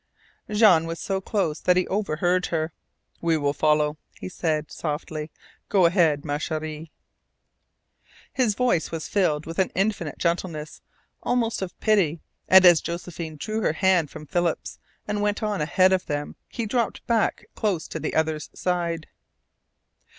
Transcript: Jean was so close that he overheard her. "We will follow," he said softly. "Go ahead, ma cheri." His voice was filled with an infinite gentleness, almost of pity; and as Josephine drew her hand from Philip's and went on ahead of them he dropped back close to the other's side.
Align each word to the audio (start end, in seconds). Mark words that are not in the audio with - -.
Jean 0.49 0.87
was 0.87 0.99
so 0.99 1.21
close 1.21 1.59
that 1.59 1.77
he 1.77 1.87
overheard 1.87 2.47
her. 2.47 2.73
"We 3.21 3.37
will 3.37 3.53
follow," 3.53 3.99
he 4.19 4.29
said 4.29 4.71
softly. 4.71 5.29
"Go 5.69 5.85
ahead, 5.85 6.25
ma 6.25 6.39
cheri." 6.39 6.89
His 8.33 8.55
voice 8.55 8.89
was 8.89 9.07
filled 9.07 9.45
with 9.45 9.59
an 9.59 9.69
infinite 9.75 10.17
gentleness, 10.17 10.81
almost 11.21 11.61
of 11.61 11.79
pity; 11.79 12.19
and 12.47 12.65
as 12.65 12.81
Josephine 12.81 13.37
drew 13.37 13.61
her 13.61 13.73
hand 13.73 14.09
from 14.09 14.25
Philip's 14.25 14.79
and 15.07 15.21
went 15.21 15.43
on 15.43 15.61
ahead 15.61 15.93
of 15.93 16.07
them 16.07 16.35
he 16.47 16.65
dropped 16.65 17.05
back 17.05 17.45
close 17.53 17.87
to 17.89 17.99
the 17.99 18.15
other's 18.15 18.49
side. 18.55 19.05